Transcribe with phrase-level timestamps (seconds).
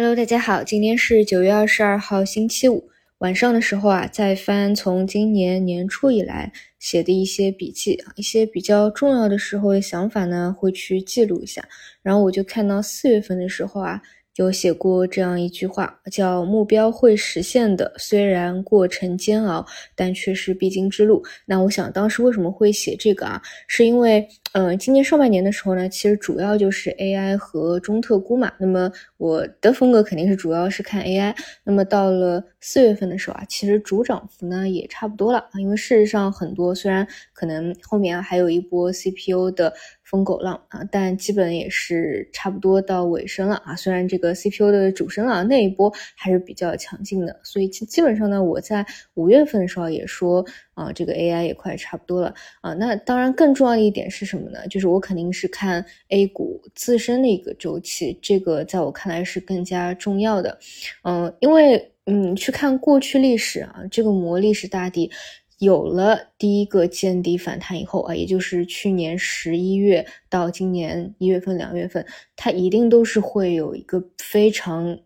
[0.00, 11.68] Hello，大家好，今天是九月二十二号，星期五晚上的时候啊，在翻从今年年初以来写的一些笔记，一些比较重要的时候的想法呢，会去记录一下。
[12.00, 14.00] 然后我就看到四月份的时候啊。
[14.36, 23.42] 有写过这样一句话，叫“目标会实现的，虽然过程煎熬，但却是必经之路。”那我想当时为什么会写这个啊？
[23.66, 28.50] 是因为，嗯，今年上半年的时候呢，其实主要就是 AI 和中特估嘛。
[28.58, 31.34] 那么我的风格肯定是主要是看 AI。
[31.64, 35.60] 那么到了四月份的时候啊，其实主涨幅呢也差不多了啊。
[35.60, 39.72] 因为事实上很多，虽然可能后面啊还有一波 CPU 的。
[40.10, 43.76] 疯狗浪啊，但基本也是差不多到尾声了啊。
[43.76, 50.42] 虽然这个 CPU 的主升浪那一波还是比较强劲的，所以基基本上呢，我在五月份的时候也说
[50.78, 52.72] 啊，这个 AI 也快差不多了啊。
[52.74, 54.66] 那当然更重要的一点是什么呢？
[54.68, 60.56] 就是我肯定是看 A 股自身的一个周期，这个在我看来是更加重要的。
[61.02, 65.10] 嗯，因为嗯，去看过去历史啊，这个磨历史大底。
[65.58, 72.06] 有了第一个见底反弹以后啊，也就是去年十一月到今年一月份、两月份，
[72.36, 74.98] 它一定都是会有一个非常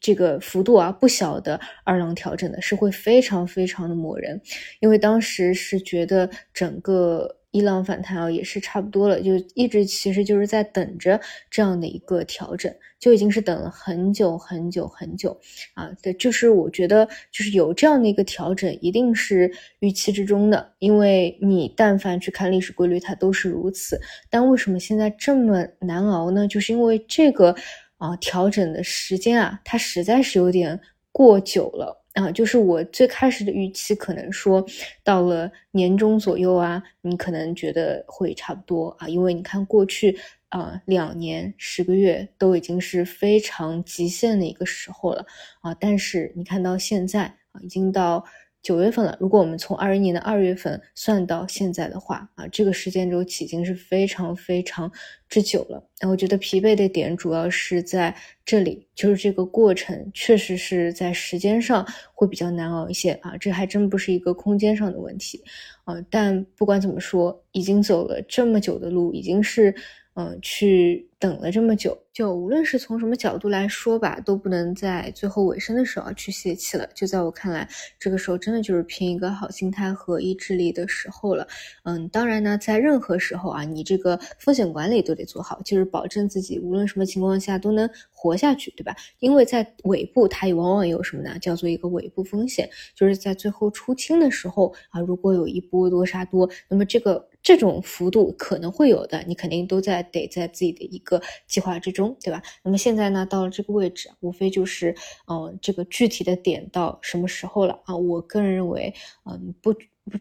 [0.00, 4.40] 这个幅度啊不小的二浪调整的，是会非常非常的磨人，
[4.80, 7.36] 因为当时是觉得整个。
[7.54, 15.40] 伊朗反弹啊，也是差不多了，就一直其实就是在等着这样的一个调整，就已经是等了很久很久很久
[15.74, 15.88] 啊。
[16.02, 24.00] 对，就是我觉得就是有这样的一个调整，一定是预期之中的，因为你但凡去看历史规律，它都是如此。
[24.28, 26.48] 但为什么现在这么难熬呢？
[26.48, 27.54] 就是因为这个
[27.98, 30.80] 啊调整的时间啊，它实在是有点
[31.12, 32.03] 过久了。
[32.14, 34.64] 啊，就是我最开始的预期，可能说
[35.02, 45.26] 到了年中左右啊，你可能觉得会差不多啊，因为你看过去啊两年十个月都已经是非常极限的一个时候了
[45.60, 48.24] 啊，但是你看到现在啊，已经到。
[48.64, 54.90] 九月份了，如果我们从二一年的二月份算到现在的话，啊，这个时间周期已经是非常非常
[55.28, 55.86] 之久了。
[56.00, 65.44] 那我觉得疲惫的点主要是在这里，就是这个过程确实是在时间上会比较难熬一些啊，这还真不是一个空间上的问题
[65.84, 65.94] 啊。
[66.08, 69.74] 但不管怎么说，已经走了这么久的路，已经是。
[70.16, 76.88] 嗯，去等了这么久，就无论是从什么角度来说吧，都不能在最后尾声的时候去泄气了。
[76.94, 81.44] 就在我看来，这个时候真的就是拼一个好心态和意志力的时候了。
[81.82, 88.94] 嗯，当然呢，在任何时候啊，你这个风险管理都得做好，就是保证自己无论什么情况下都能活下去，对吧？
[89.18, 91.36] 因为在尾部，它也往往有什么呢？
[91.40, 97.28] 叫做一个尾部风险，就是在最后出清的时候啊，如果有一波多杀多，那么这个。
[97.44, 102.42] 这种幅度可能会有的，你肯定都在得在自己的一个计划之中，对吧？
[102.64, 104.92] 那么现在呢，到了这个位置，无非就是，
[105.30, 107.94] 嗯，这个具体的点到什么时候了啊？
[107.96, 108.92] 我个人认为，
[109.30, 109.72] 嗯，不。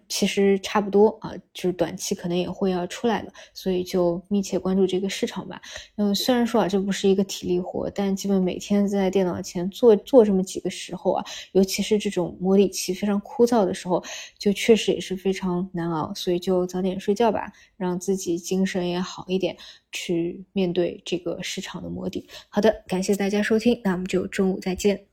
[0.08, 5.62] 其实差不多啊，就是短期可能也会要出来的，所以就密切关注这个市场吧。
[5.98, 14.04] 嗯，虽然说啊，这不是一个体力活，但基本每天在电脑前做做这么几个时候啊，尤其是这种模拟期非常枯燥的时候，
[14.38, 16.14] 就确实也是非常难熬。
[16.14, 19.56] 所以就早点睡觉吧，让自己精神也好一点，
[19.92, 22.28] 去面对这个市场的磨底。
[22.48, 25.13] 好的，感谢大家收听，那我们就中午再见。